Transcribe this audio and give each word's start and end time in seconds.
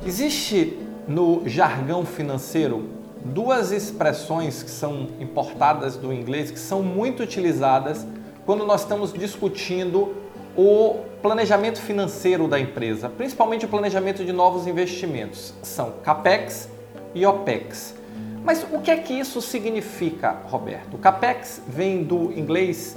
Existe 0.06 0.78
no 1.08 1.42
jargão 1.48 2.06
financeiro 2.06 2.90
duas 3.24 3.72
expressões 3.72 4.62
que 4.62 4.70
são 4.70 5.08
importadas 5.18 5.96
do 5.96 6.12
inglês 6.12 6.48
que 6.48 6.60
são 6.60 6.80
muito 6.80 7.24
utilizadas 7.24 8.06
quando 8.44 8.64
nós 8.64 8.82
estamos 8.82 9.12
discutindo 9.12 10.14
o 10.56 11.00
planejamento 11.20 11.80
financeiro 11.80 12.46
da 12.46 12.60
empresa, 12.60 13.08
principalmente 13.08 13.64
o 13.64 13.68
planejamento 13.68 14.24
de 14.24 14.32
novos 14.32 14.68
investimentos. 14.68 15.52
São 15.60 15.94
CAPEX 16.04 16.68
e 17.12 17.26
OPEX. 17.26 17.96
Mas 18.44 18.64
o 18.72 18.78
que 18.78 18.92
é 18.92 18.96
que 18.98 19.12
isso 19.12 19.42
significa, 19.42 20.36
Roberto? 20.44 20.94
O 20.94 20.98
CAPEX 20.98 21.60
vem 21.66 22.04
do 22.04 22.32
inglês 22.38 22.96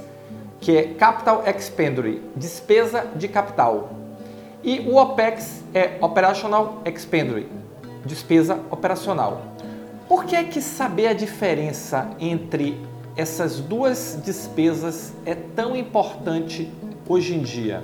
que 0.60 0.76
é 0.76 0.94
Capital 0.94 1.42
Expenditure, 1.44 2.22
despesa 2.36 3.08
de 3.16 3.26
capital. 3.26 3.99
E 4.62 4.80
o 4.80 4.96
OPEX 4.96 5.62
é 5.72 5.96
Operational 6.02 6.82
Expenditure, 6.84 7.48
despesa 8.04 8.60
operacional. 8.70 9.40
Por 10.06 10.26
que 10.26 10.36
é 10.36 10.44
que 10.44 10.60
saber 10.60 11.06
a 11.06 11.12
diferença 11.14 12.10
entre 12.20 12.78
essas 13.16 13.58
duas 13.58 14.18
despesas 14.22 15.14
é 15.24 15.34
tão 15.34 15.74
importante 15.74 16.70
hoje 17.08 17.34
em 17.34 17.40
dia? 17.40 17.82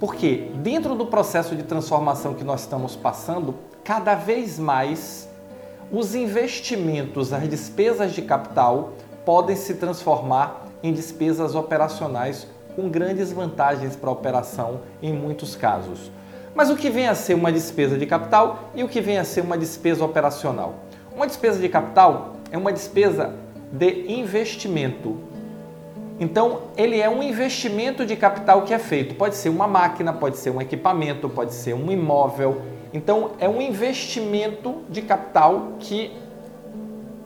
Porque 0.00 0.50
dentro 0.62 0.94
do 0.94 1.04
processo 1.04 1.54
de 1.54 1.62
transformação 1.62 2.32
que 2.32 2.44
nós 2.44 2.62
estamos 2.62 2.96
passando, 2.96 3.54
cada 3.84 4.14
vez 4.14 4.58
mais 4.58 5.28
os 5.92 6.14
investimentos, 6.14 7.34
as 7.34 7.46
despesas 7.46 8.14
de 8.14 8.22
capital 8.22 8.94
podem 9.26 9.56
se 9.56 9.74
transformar 9.74 10.64
em 10.82 10.90
despesas 10.90 11.54
operacionais 11.54 12.46
com 12.78 12.88
grandes 12.88 13.32
vantagens 13.32 13.96
para 13.96 14.08
a 14.08 14.12
operação 14.12 14.82
em 15.02 15.12
muitos 15.12 15.56
casos. 15.56 16.12
Mas 16.54 16.70
o 16.70 16.76
que 16.76 16.88
vem 16.88 17.08
a 17.08 17.14
ser 17.16 17.34
uma 17.34 17.50
despesa 17.50 17.98
de 17.98 18.06
capital 18.06 18.70
e 18.72 18.84
o 18.84 18.88
que 18.88 19.00
vem 19.00 19.18
a 19.18 19.24
ser 19.24 19.40
uma 19.40 19.58
despesa 19.58 20.04
operacional? 20.04 20.76
Uma 21.12 21.26
despesa 21.26 21.58
de 21.58 21.68
capital 21.68 22.36
é 22.52 22.56
uma 22.56 22.72
despesa 22.72 23.34
de 23.72 24.12
investimento. 24.12 25.16
Então, 26.20 26.60
ele 26.76 27.00
é 27.00 27.10
um 27.10 27.20
investimento 27.20 28.06
de 28.06 28.14
capital 28.14 28.62
que 28.62 28.72
é 28.72 28.78
feito. 28.78 29.16
Pode 29.16 29.34
ser 29.34 29.48
uma 29.48 29.66
máquina, 29.66 30.12
pode 30.12 30.36
ser 30.36 30.50
um 30.50 30.60
equipamento, 30.60 31.28
pode 31.28 31.54
ser 31.54 31.74
um 31.74 31.90
imóvel. 31.90 32.62
Então, 32.94 33.32
é 33.40 33.48
um 33.48 33.60
investimento 33.60 34.82
de 34.88 35.02
capital 35.02 35.72
que 35.80 36.12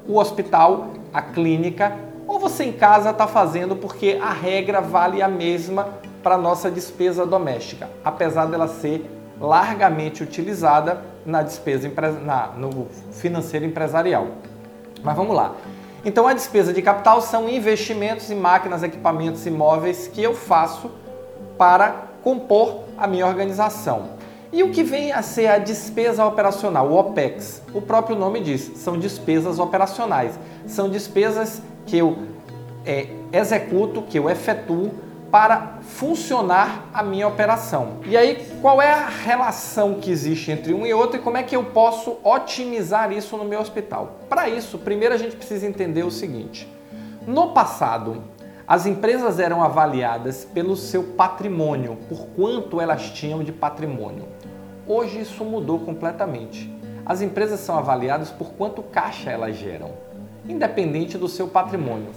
o 0.09 0.17
hospital, 0.17 0.95
a 1.13 1.21
clínica 1.21 1.95
ou 2.33 2.39
você 2.39 2.65
em 2.65 2.73
casa 2.73 3.11
está 3.11 3.27
fazendo 3.27 3.77
porque 3.77 4.19
a 4.19 4.33
regra 4.33 4.81
vale 4.81 5.21
a 5.21 5.29
mesma 5.29 5.89
para 6.23 6.39
nossa 6.39 6.71
despesa 6.71 7.27
doméstica, 7.27 7.91
apesar 8.03 8.47
dela 8.47 8.67
ser 8.69 9.05
largamente 9.39 10.23
utilizada 10.23 11.03
na 11.27 11.43
despesa 11.43 11.93
na, 12.25 12.47
no 12.57 12.87
financeiro 13.11 13.67
empresarial. 13.67 14.29
Mas 15.03 15.15
vamos 15.15 15.37
lá. 15.37 15.57
Então 16.07 16.27
a 16.27 16.33
despesa 16.33 16.73
de 16.73 16.81
capital 16.81 17.21
são 17.21 17.51
investimentos 17.51 18.31
em 18.31 18.37
máquinas, 18.37 18.83
equipamentos, 18.83 19.45
imóveis 19.45 20.09
que 20.09 20.23
eu 20.23 20.35
faço 20.35 20.91
para 21.59 22.07
compor 22.23 22.85
a 22.97 23.07
minha 23.07 23.27
organização. 23.27 24.23
E 24.51 24.63
o 24.63 24.71
que 24.71 24.83
vem 24.83 25.13
a 25.13 25.21
ser 25.21 25.49
a 25.49 25.59
despesa 25.59 26.25
operacional, 26.25 26.89
o 26.89 26.99
OPEX? 26.99 27.63
O 27.75 27.83
próprio 27.83 28.17
nome 28.17 28.41
diz, 28.41 28.73
são 28.77 28.99
despesas 28.99 29.59
operacionais. 29.59 30.39
São 30.67 30.89
despesas 30.89 31.63
que 31.87 31.99
eu 31.99 32.19
é, 32.85 33.09
executo, 33.33 34.03
que 34.03 34.19
eu 34.19 34.29
efetuo 34.29 34.91
para 35.31 35.79
funcionar 35.81 36.91
a 36.93 37.03
minha 37.03 37.27
operação. 37.27 38.01
E 38.05 38.19
aí, 38.19 38.47
qual 38.61 38.83
é 38.83 38.93
a 38.93 39.09
relação 39.09 39.95
que 39.95 40.11
existe 40.11 40.51
entre 40.51 40.75
um 40.75 40.85
e 40.85 40.93
outro 40.93 41.17
e 41.17 41.23
como 41.23 41.39
é 41.39 41.43
que 41.43 41.57
eu 41.57 41.65
posso 41.65 42.19
otimizar 42.23 43.11
isso 43.11 43.39
no 43.39 43.45
meu 43.45 43.61
hospital? 43.61 44.19
Para 44.29 44.51
isso, 44.51 44.79
primeiro 44.79 45.15
a 45.15 45.17
gente 45.17 45.35
precisa 45.35 45.67
entender 45.67 46.03
o 46.03 46.11
seguinte: 46.11 46.69
no 47.27 47.53
passado, 47.53 48.23
as 48.69 48.85
empresas 48.85 49.41
eram 49.41 49.65
avaliadas 49.65 50.45
pelo 50.45 50.77
seu 50.77 51.03
patrimônio, 51.03 51.97
por 52.11 52.27
quanto 52.37 52.79
elas 52.79 53.11
tinham 53.11 53.43
de 53.43 53.53
patrimônio. 53.53 54.25
Hoje 54.87 55.21
isso 55.21 55.45
mudou 55.45 55.79
completamente. 55.79 56.71
As 57.07 57.23
empresas 57.23 57.61
são 57.61 57.79
avaliadas 57.79 58.31
por 58.31 58.53
quanto 58.53 58.83
caixa 58.83 59.31
elas 59.31 59.57
geram 59.57 60.12
independente 60.49 61.17
do 61.19 61.29
seu 61.29 61.49
patrimônio. 61.49 62.11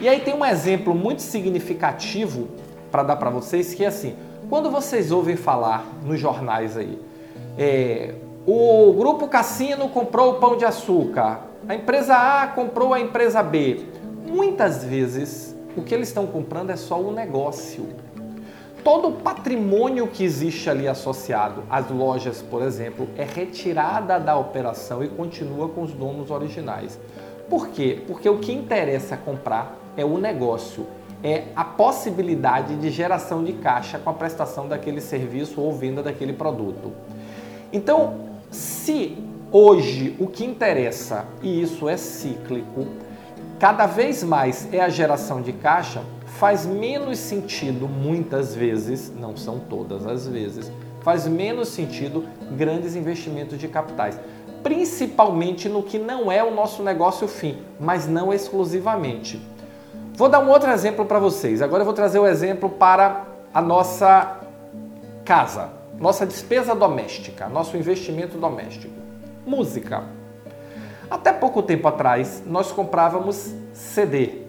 E 0.00 0.08
aí 0.08 0.20
tem 0.20 0.34
um 0.34 0.44
exemplo 0.44 0.94
muito 0.94 1.22
significativo 1.22 2.48
para 2.90 3.02
dar 3.02 3.16
para 3.16 3.30
vocês 3.30 3.74
que 3.74 3.84
é 3.84 3.88
assim: 3.88 4.16
quando 4.48 4.70
vocês 4.70 5.10
ouvem 5.10 5.36
falar 5.36 5.86
nos 6.04 6.18
jornais 6.20 6.76
aí, 6.76 6.98
é, 7.58 8.14
o 8.46 8.92
grupo 8.94 9.28
Cassino 9.28 9.88
comprou 9.88 10.32
o 10.32 10.34
pão 10.34 10.56
de 10.56 10.64
açúcar, 10.64 11.42
a 11.68 11.74
empresa 11.74 12.14
A 12.14 12.46
comprou 12.46 12.94
a 12.94 13.00
empresa 13.00 13.42
B. 13.42 13.84
Muitas 14.26 14.84
vezes 14.84 15.56
o 15.76 15.82
que 15.82 15.94
eles 15.94 16.08
estão 16.08 16.26
comprando 16.26 16.70
é 16.70 16.76
só 16.76 17.00
o 17.00 17.12
negócio. 17.12 17.86
Todo 18.82 19.08
o 19.08 19.12
patrimônio 19.12 20.06
que 20.06 20.24
existe 20.24 20.70
ali 20.70 20.88
associado 20.88 21.64
às 21.68 21.90
lojas, 21.90 22.40
por 22.40 22.62
exemplo, 22.62 23.08
é 23.16 23.24
retirada 23.24 24.18
da 24.18 24.36
operação 24.36 25.04
e 25.04 25.08
continua 25.08 25.68
com 25.68 25.82
os 25.82 25.92
donos 25.92 26.30
originais. 26.30 26.98
Por 27.48 27.68
quê? 27.68 28.02
Porque 28.06 28.28
o 28.28 28.38
que 28.38 28.52
interessa 28.52 29.16
comprar 29.16 29.76
é 29.96 30.04
o 30.04 30.18
negócio, 30.18 30.86
é 31.22 31.44
a 31.56 31.64
possibilidade 31.64 32.76
de 32.76 32.90
geração 32.90 33.42
de 33.42 33.54
caixa 33.54 33.98
com 33.98 34.10
a 34.10 34.12
prestação 34.12 34.68
daquele 34.68 35.00
serviço 35.00 35.60
ou 35.60 35.72
venda 35.72 36.02
daquele 36.02 36.32
produto. 36.32 36.92
Então, 37.72 38.14
se 38.50 39.16
hoje 39.50 40.14
o 40.18 40.26
que 40.26 40.44
interessa, 40.44 41.24
e 41.42 41.60
isso 41.62 41.88
é 41.88 41.96
cíclico, 41.96 42.86
cada 43.58 43.86
vez 43.86 44.22
mais 44.22 44.68
é 44.72 44.80
a 44.80 44.88
geração 44.88 45.40
de 45.40 45.52
caixa, 45.52 46.02
faz 46.26 46.66
menos 46.66 47.18
sentido 47.18 47.88
muitas 47.88 48.54
vezes, 48.54 49.12
não 49.18 49.36
são 49.36 49.58
todas 49.58 50.06
as 50.06 50.28
vezes, 50.28 50.70
faz 51.00 51.26
menos 51.26 51.68
sentido 51.68 52.24
grandes 52.56 52.94
investimentos 52.94 53.58
de 53.58 53.66
capitais 53.66 54.20
principalmente 54.62 55.68
no 55.68 55.82
que 55.82 55.98
não 55.98 56.30
é 56.30 56.42
o 56.42 56.54
nosso 56.54 56.82
negócio 56.82 57.26
fim, 57.28 57.58
mas 57.78 58.06
não 58.06 58.32
exclusivamente. 58.32 59.40
Vou 60.14 60.28
dar 60.28 60.40
um 60.40 60.48
outro 60.48 60.70
exemplo 60.70 61.04
para 61.04 61.18
vocês. 61.18 61.62
Agora 61.62 61.82
eu 61.82 61.84
vou 61.84 61.94
trazer 61.94 62.18
o 62.18 62.22
um 62.22 62.26
exemplo 62.26 62.68
para 62.68 63.24
a 63.54 63.62
nossa 63.62 64.40
casa, 65.24 65.70
nossa 65.98 66.26
despesa 66.26 66.74
doméstica, 66.74 67.48
nosso 67.48 67.76
investimento 67.76 68.36
doméstico. 68.36 68.94
Música. 69.46 70.04
Até 71.10 71.32
pouco 71.32 71.62
tempo 71.62 71.88
atrás, 71.88 72.42
nós 72.44 72.72
comprávamos 72.72 73.54
CD, 73.72 74.42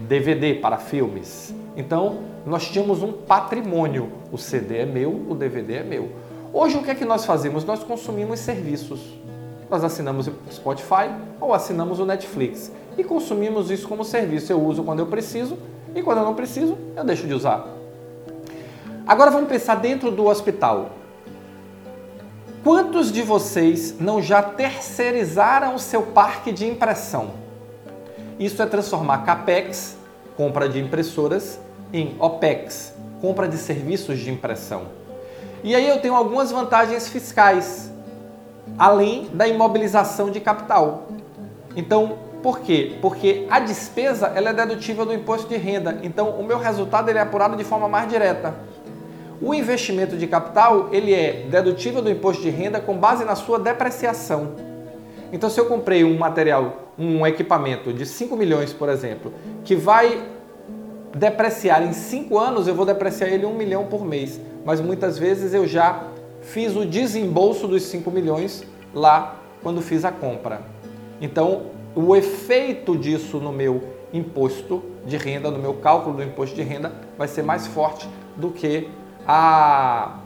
DVD 0.00 0.54
para 0.54 0.76
filmes. 0.76 1.54
Então, 1.76 2.18
nós 2.44 2.68
tínhamos 2.68 3.02
um 3.02 3.12
patrimônio. 3.12 4.12
O 4.30 4.36
CD 4.36 4.78
é 4.78 4.86
meu, 4.86 5.10
o 5.28 5.34
DVD 5.34 5.76
é 5.76 5.82
meu. 5.82 6.10
Hoje, 6.52 6.76
o 6.76 6.82
que 6.82 6.90
é 6.90 6.94
que 6.94 7.04
nós 7.04 7.24
fazemos? 7.24 7.64
Nós 7.64 7.82
consumimos 7.82 8.40
serviços 8.40 9.22
nós 9.72 9.82
assinamos 9.82 10.28
o 10.28 10.34
Spotify 10.52 11.10
ou 11.40 11.54
assinamos 11.54 11.98
o 11.98 12.04
Netflix 12.04 12.70
e 12.98 13.02
consumimos 13.02 13.70
isso 13.70 13.88
como 13.88 14.04
serviço. 14.04 14.52
Eu 14.52 14.60
uso 14.60 14.84
quando 14.84 14.98
eu 14.98 15.06
preciso 15.06 15.56
e 15.94 16.02
quando 16.02 16.18
eu 16.18 16.24
não 16.24 16.34
preciso, 16.34 16.76
eu 16.94 17.02
deixo 17.02 17.26
de 17.26 17.32
usar. 17.32 17.66
Agora 19.06 19.30
vamos 19.30 19.48
pensar 19.48 19.76
dentro 19.76 20.10
do 20.10 20.26
hospital. 20.26 20.90
Quantos 22.62 23.10
de 23.10 23.22
vocês 23.22 23.96
não 23.98 24.20
já 24.20 24.42
terceirizaram 24.42 25.74
o 25.74 25.78
seu 25.78 26.02
parque 26.02 26.52
de 26.52 26.66
impressão? 26.66 27.30
Isso 28.38 28.62
é 28.62 28.66
transformar 28.66 29.24
CAPEX, 29.24 29.96
compra 30.36 30.68
de 30.68 30.80
impressoras, 30.80 31.58
em 31.94 32.14
OPEX, 32.20 32.92
compra 33.22 33.48
de 33.48 33.56
serviços 33.56 34.18
de 34.18 34.30
impressão. 34.30 34.82
E 35.64 35.74
aí 35.74 35.88
eu 35.88 35.98
tenho 35.98 36.14
algumas 36.14 36.50
vantagens 36.50 37.08
fiscais 37.08 37.91
além 38.78 39.28
da 39.32 39.46
imobilização 39.46 40.30
de 40.30 40.40
capital. 40.40 41.08
Então, 41.76 42.18
por 42.42 42.60
quê? 42.60 42.96
Porque 43.00 43.46
a 43.48 43.60
despesa 43.60 44.32
ela 44.34 44.50
é 44.50 44.52
dedutível 44.52 45.06
do 45.06 45.14
imposto 45.14 45.48
de 45.48 45.56
renda. 45.56 46.00
Então, 46.02 46.30
o 46.30 46.44
meu 46.44 46.58
resultado 46.58 47.08
ele 47.08 47.18
é 47.18 47.22
apurado 47.22 47.56
de 47.56 47.64
forma 47.64 47.88
mais 47.88 48.08
direta. 48.08 48.54
O 49.40 49.54
investimento 49.54 50.16
de 50.16 50.26
capital, 50.26 50.88
ele 50.92 51.14
é 51.14 51.46
dedutível 51.50 52.02
do 52.02 52.10
imposto 52.10 52.42
de 52.42 52.50
renda 52.50 52.80
com 52.80 52.96
base 52.96 53.24
na 53.24 53.34
sua 53.34 53.58
depreciação. 53.58 54.52
Então, 55.32 55.48
se 55.48 55.58
eu 55.58 55.66
comprei 55.66 56.04
um 56.04 56.18
material, 56.18 56.90
um 56.98 57.26
equipamento 57.26 57.92
de 57.92 58.04
5 58.04 58.36
milhões, 58.36 58.72
por 58.72 58.88
exemplo, 58.88 59.32
que 59.64 59.74
vai 59.74 60.22
depreciar 61.14 61.82
em 61.82 61.92
5 61.92 62.38
anos, 62.38 62.68
eu 62.68 62.74
vou 62.74 62.86
depreciar 62.86 63.28
ele 63.28 63.46
1 63.46 63.54
milhão 63.54 63.86
por 63.86 64.04
mês. 64.04 64.40
Mas 64.64 64.80
muitas 64.80 65.18
vezes 65.18 65.54
eu 65.54 65.66
já 65.66 66.04
fiz 66.42 66.76
o 66.76 66.84
desembolso 66.84 67.66
dos 67.66 67.82
5 67.84 68.10
milhões 68.10 68.64
lá 68.94 69.36
quando 69.62 69.80
fiz 69.80 70.04
a 70.04 70.12
compra. 70.12 70.62
Então, 71.20 71.62
o 71.94 72.14
efeito 72.16 72.96
disso 72.96 73.38
no 73.38 73.52
meu 73.52 73.82
imposto 74.12 74.82
de 75.06 75.16
renda, 75.16 75.50
no 75.50 75.58
meu 75.58 75.74
cálculo 75.74 76.16
do 76.16 76.22
imposto 76.22 76.54
de 76.54 76.62
renda, 76.62 76.92
vai 77.16 77.28
ser 77.28 77.42
mais 77.42 77.66
forte 77.66 78.08
do 78.36 78.50
que 78.50 78.88
a, 79.26 80.18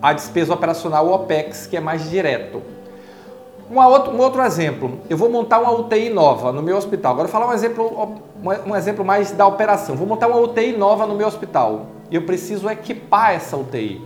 a 0.00 0.12
despesa 0.12 0.54
operacional 0.54 1.08
OPEX, 1.12 1.66
que 1.66 1.76
é 1.76 1.80
mais 1.80 2.08
direto. 2.08 2.62
Um 3.70 3.78
outro, 3.78 4.12
um 4.12 4.18
outro 4.18 4.42
exemplo, 4.42 5.00
eu 5.08 5.16
vou 5.16 5.30
montar 5.30 5.60
uma 5.60 5.72
UTI 5.72 6.10
nova 6.10 6.52
no 6.52 6.62
meu 6.62 6.76
hospital. 6.76 7.12
Agora, 7.12 7.28
falar 7.28 7.48
um 7.48 7.52
exemplo, 7.52 8.20
um 8.66 8.76
exemplo 8.76 9.04
mais 9.04 9.32
da 9.32 9.46
operação. 9.46 9.96
Vou 9.96 10.06
montar 10.06 10.28
uma 10.28 10.38
UTI 10.38 10.76
nova 10.76 11.06
no 11.06 11.14
meu 11.14 11.26
hospital 11.26 11.86
eu 12.10 12.22
preciso 12.22 12.68
equipar 12.70 13.32
essa 13.32 13.56
UTI. 13.56 14.00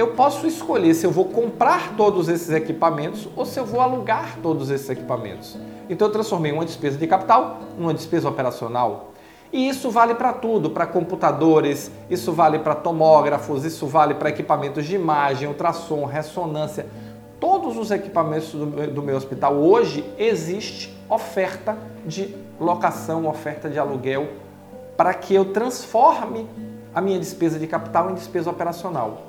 Eu 0.00 0.14
posso 0.14 0.46
escolher 0.46 0.94
se 0.94 1.04
eu 1.04 1.10
vou 1.10 1.26
comprar 1.26 1.94
todos 1.94 2.30
esses 2.30 2.48
equipamentos 2.48 3.28
ou 3.36 3.44
se 3.44 3.60
eu 3.60 3.66
vou 3.66 3.82
alugar 3.82 4.38
todos 4.42 4.70
esses 4.70 4.88
equipamentos. 4.88 5.58
Então, 5.90 6.08
eu 6.08 6.12
transformei 6.12 6.52
uma 6.52 6.64
despesa 6.64 6.96
de 6.96 7.06
capital 7.06 7.58
numa 7.76 7.92
despesa 7.92 8.26
operacional. 8.26 9.10
E 9.52 9.68
isso 9.68 9.90
vale 9.90 10.14
para 10.14 10.32
tudo, 10.32 10.70
para 10.70 10.86
computadores, 10.86 11.90
isso 12.08 12.32
vale 12.32 12.60
para 12.60 12.74
tomógrafos, 12.74 13.62
isso 13.62 13.86
vale 13.86 14.14
para 14.14 14.30
equipamentos 14.30 14.86
de 14.86 14.94
imagem, 14.94 15.46
ultrassom, 15.46 16.06
ressonância. 16.06 16.86
Todos 17.38 17.76
os 17.76 17.90
equipamentos 17.90 18.52
do, 18.52 18.86
do 18.86 19.02
meu 19.02 19.18
hospital 19.18 19.54
hoje 19.56 20.02
existe 20.16 20.98
oferta 21.10 21.76
de 22.06 22.34
locação, 22.58 23.26
oferta 23.26 23.68
de 23.68 23.78
aluguel, 23.78 24.30
para 24.96 25.12
que 25.12 25.34
eu 25.34 25.52
transforme 25.52 26.48
a 26.94 27.02
minha 27.02 27.18
despesa 27.18 27.58
de 27.58 27.66
capital 27.66 28.10
em 28.10 28.14
despesa 28.14 28.48
operacional. 28.48 29.28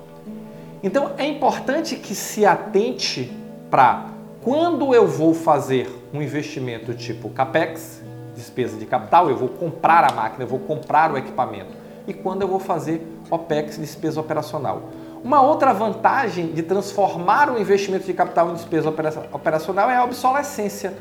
Então 0.83 1.12
é 1.18 1.25
importante 1.25 1.95
que 1.95 2.16
se 2.16 2.45
atente 2.45 3.31
para 3.69 4.07
quando 4.42 4.95
eu 4.95 5.06
vou 5.06 5.33
fazer 5.33 5.88
um 6.12 6.22
investimento 6.22 6.94
tipo 6.95 7.30
CAPEX, 7.30 8.01
despesa 8.36 8.78
de 8.78 8.86
capital, 8.86 9.30
eu 9.30 9.38
vou 9.38 9.50
comprar 9.50 10.04
a 10.04 10.13
máquina, 10.13 10.44
eu 10.44 10.48
vou 10.48 10.60
comprar 10.60 11.12
o 11.12 11.18
equipamento. 11.18 11.72
E 12.07 12.13
quando 12.13 12.42
eu 12.42 12.48
vou 12.48 12.60
fazer 12.60 13.06
OPEX, 13.30 13.78
despesa 13.78 14.19
operacional. 14.19 14.89
Uma 15.24 15.42
outra 15.42 15.72
vantagem 15.72 16.48
de 16.48 16.63
transformar 16.63 17.51
o 17.51 17.60
investimento 17.60 18.06
de 18.06 18.13
capital 18.13 18.50
em 18.50 18.56
despesa 18.56 18.89
operacional 19.31 19.89
é 19.92 19.95
a 19.95 20.04
obsolescência. 20.04 20.95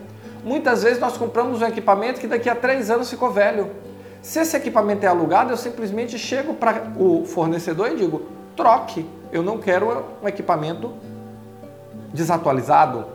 Muitas 0.44 0.82
vezes 0.82 1.00
nós 1.00 1.16
compramos 1.16 1.62
um 1.62 1.66
equipamento 1.66 2.20
que 2.20 2.26
daqui 2.26 2.50
a 2.50 2.54
três 2.54 2.90
anos 2.90 3.08
ficou 3.08 3.30
velho. 3.30 3.70
Se 4.20 4.38
esse 4.38 4.54
equipamento 4.54 5.06
é 5.06 5.08
alugado, 5.08 5.50
eu 5.50 5.56
simplesmente 5.56 6.18
chego 6.18 6.52
para 6.52 6.92
o 6.98 7.24
fornecedor 7.24 7.92
e 7.92 7.96
digo: 7.96 8.22
troque, 8.54 9.06
eu 9.32 9.42
não 9.42 9.58
quero 9.58 10.04
um 10.22 10.28
equipamento 10.28 10.92
desatualizado. 12.12 13.06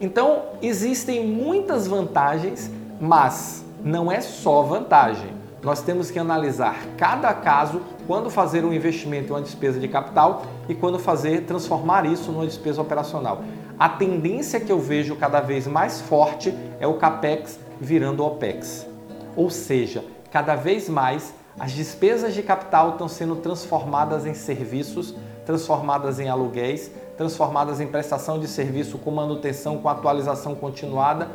Então, 0.00 0.42
existem 0.60 1.26
muitas 1.26 1.86
vantagens 1.86 2.70
mas 3.00 3.64
não 3.82 4.10
é 4.10 4.20
só 4.20 4.62
vantagem. 4.62 5.30
Nós 5.62 5.82
temos 5.82 6.10
que 6.10 6.18
analisar 6.18 6.76
cada 6.96 7.32
caso 7.34 7.80
quando 8.06 8.30
fazer 8.30 8.64
um 8.64 8.72
investimento 8.72 9.28
em 9.28 9.32
uma 9.32 9.42
despesa 9.42 9.80
de 9.80 9.88
capital 9.88 10.42
e 10.68 10.74
quando 10.74 10.98
fazer 10.98 11.42
transformar 11.42 12.06
isso 12.06 12.30
numa 12.30 12.46
despesa 12.46 12.80
operacional. 12.80 13.42
A 13.78 13.88
tendência 13.88 14.60
que 14.60 14.70
eu 14.70 14.78
vejo 14.78 15.16
cada 15.16 15.40
vez 15.40 15.66
mais 15.66 16.00
forte 16.00 16.54
é 16.80 16.86
o 16.86 16.94
capex 16.94 17.58
virando 17.80 18.24
opex. 18.24 18.86
Ou 19.34 19.50
seja, 19.50 20.04
cada 20.30 20.54
vez 20.54 20.88
mais 20.88 21.34
as 21.58 21.72
despesas 21.72 22.34
de 22.34 22.42
capital 22.42 22.90
estão 22.90 23.08
sendo 23.08 23.36
transformadas 23.36 24.24
em 24.24 24.34
serviços, 24.34 25.14
transformadas 25.46 26.20
em 26.20 26.28
aluguéis, 26.28 26.90
transformadas 27.16 27.80
em 27.80 27.86
prestação 27.86 28.38
de 28.38 28.46
serviço 28.46 28.98
com 28.98 29.10
manutenção, 29.10 29.78
com 29.78 29.88
atualização 29.88 30.54
continuada. 30.54 31.28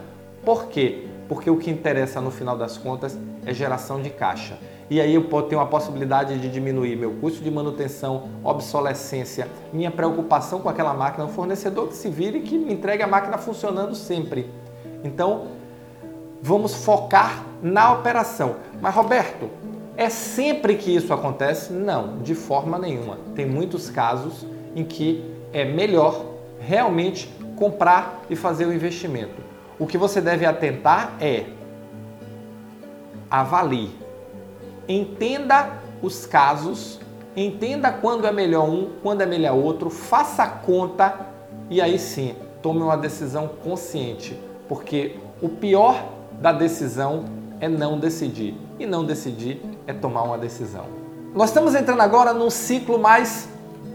Por 0.43 0.67
quê? 0.67 1.07
porque 1.31 1.49
o 1.49 1.55
que 1.55 1.71
interessa 1.71 2.19
no 2.19 2.29
final 2.29 2.57
das 2.57 2.77
contas 2.77 3.17
é 3.45 3.53
geração 3.53 4.01
de 4.01 4.09
caixa. 4.09 4.57
E 4.89 4.99
aí 4.99 5.15
eu 5.15 5.23
tenho 5.43 5.61
a 5.61 5.65
possibilidade 5.65 6.37
de 6.37 6.49
diminuir 6.49 6.97
meu 6.97 7.13
custo 7.21 7.41
de 7.41 7.49
manutenção, 7.49 8.27
obsolescência, 8.43 9.47
minha 9.71 9.89
preocupação 9.89 10.59
com 10.59 10.67
aquela 10.67 10.93
máquina, 10.93 11.23
o 11.23 11.29
fornecedor 11.29 11.87
que 11.87 11.95
se 11.95 12.09
vire 12.09 12.41
que 12.41 12.57
me 12.57 12.73
entregue 12.73 13.01
a 13.01 13.07
máquina 13.07 13.37
funcionando 13.37 13.95
sempre. 13.95 14.51
Então, 15.05 15.47
vamos 16.41 16.75
focar 16.75 17.45
na 17.63 17.93
operação. 17.93 18.57
Mas 18.81 18.93
Roberto, 18.93 19.49
é 19.97 20.09
sempre 20.09 20.75
que 20.75 20.95
isso 20.95 21.13
acontece? 21.13 21.73
Não, 21.73 22.19
de 22.19 22.35
forma 22.35 22.77
nenhuma. 22.77 23.17
Tem 23.35 23.45
muitos 23.45 23.89
casos 23.89 24.45
em 24.75 24.83
que 24.83 25.23
é 25.51 25.65
melhor 25.65 26.25
realmente 26.59 27.29
comprar 27.55 28.21
e 28.29 28.35
fazer 28.35 28.65
o 28.65 28.73
investimento 28.73 29.51
o 29.81 29.87
que 29.87 29.97
você 29.97 30.21
deve 30.21 30.45
atentar 30.45 31.15
é 31.19 31.45
avalie, 33.31 33.89
entenda 34.87 35.71
os 36.03 36.27
casos, 36.27 36.99
entenda 37.35 37.91
quando 37.91 38.27
é 38.27 38.31
melhor 38.31 38.69
um, 38.69 38.91
quando 39.01 39.21
é 39.21 39.25
melhor 39.25 39.57
outro, 39.57 39.89
faça 39.89 40.43
a 40.43 40.47
conta 40.47 41.25
e 41.67 41.81
aí 41.81 41.97
sim 41.97 42.35
tome 42.61 42.83
uma 42.83 42.95
decisão 42.95 43.47
consciente, 43.47 44.39
porque 44.67 45.15
o 45.41 45.49
pior 45.49 46.05
da 46.39 46.51
decisão 46.51 47.25
é 47.59 47.67
não 47.67 47.97
decidir 47.97 48.55
e 48.81 48.85
não 48.85 49.05
decidir 49.05 49.61
é 49.87 49.93
tomar 49.93 50.23
uma 50.23 50.37
decisão. 50.37 50.85
Nós 51.33 51.49
estamos 51.49 51.75
entrando 51.75 52.01
agora 52.01 52.33
num 52.33 52.49
ciclo 52.49 52.99
mais 52.99 53.47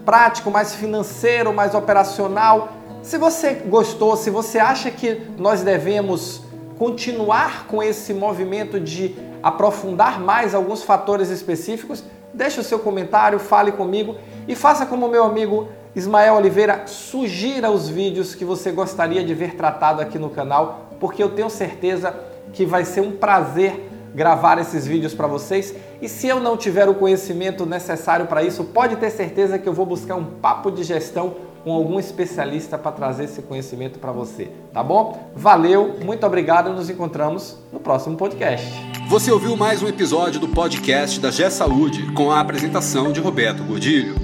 prático, 0.05 0.51
mais 0.51 0.75
financeiro, 0.75 1.53
mais 1.53 1.75
operacional 1.75 2.73
se 3.07 3.19
você 3.19 3.55
gostou, 3.55 4.17
se 4.17 4.31
você 4.31 4.59
acha 4.59 4.91
que 4.91 5.23
nós 5.39 5.63
devemos 5.63 6.43
continuar 6.77 7.69
com 7.69 7.81
esse 7.81 8.13
movimento 8.13 8.81
de 8.81 9.15
aprofundar 9.41 10.19
mais 10.19 10.57
alguns 10.57 10.83
fatores 10.83 11.31
específicos, 11.31 12.03
deixe 12.35 12.59
o 12.59 12.65
seu 12.65 12.81
comentário, 12.81 13.39
fale 13.39 13.71
comigo 13.71 14.17
e 14.49 14.57
faça 14.57 14.85
como 14.85 15.07
meu 15.07 15.23
amigo 15.23 15.69
Ismael 15.95 16.35
Oliveira, 16.35 16.83
sugira 16.87 17.71
os 17.71 17.89
vídeos 17.89 18.35
que 18.35 18.45
você 18.45 18.73
gostaria 18.73 19.23
de 19.23 19.35
ver 19.35 19.55
tratado 19.55 20.03
aqui 20.03 20.19
no 20.19 20.29
canal, 20.29 20.91
porque 20.99 21.23
eu 21.23 21.31
tenho 21.31 21.49
certeza 21.49 22.13
que 22.53 22.67
vai 22.67 22.85
ser 22.85 23.03
um 23.03 23.13
prazer 23.13 23.89
gravar 24.17 24.59
esses 24.59 24.85
vídeos 24.87 25.15
para 25.15 25.27
vocês. 25.27 25.75
E 26.01 26.09
se 26.09 26.27
eu 26.27 26.41
não 26.41 26.57
tiver 26.57 26.89
o 26.89 26.95
conhecimento 26.95 27.67
necessário 27.67 28.25
para 28.27 28.43
isso, 28.43 28.65
pode 28.65 28.97
ter 28.97 29.11
certeza 29.11 29.59
que 29.59 29.69
eu 29.69 29.75
vou 29.75 29.85
buscar 29.85 30.15
um 30.17 30.25
papo 30.25 30.71
de 30.71 30.83
gestão 30.83 31.37
com 31.63 31.71
algum 31.73 32.01
especialista 32.01 32.79
para 32.79 32.93
trazer 32.93 33.25
esse 33.25 33.43
conhecimento 33.43 33.99
para 33.99 34.13
você, 34.13 34.51
tá 34.73 34.83
bom? 34.85 35.31
Valeu, 35.35 35.97
muito 36.03 36.25
obrigado 36.25 36.71
e 36.71 36.73
nos 36.73 36.89
encontramos 36.89 37.59
no 37.73 37.81
próximo 37.81 38.17
podcast. 38.17 38.73
Você 39.09 39.33
ouviu 39.33 39.57
mais 39.57 39.83
um 39.83 39.89
episódio 39.89 40.41
do 40.41 40.47
podcast 40.49 41.21
da 41.21 41.33
G 41.33 41.51
Saúde 41.51 42.13
com 42.13 42.31
a 42.31 42.39
apresentação 42.39 43.11
de 43.11 43.19
Roberto 43.21 43.65
Godilho. 43.65 44.15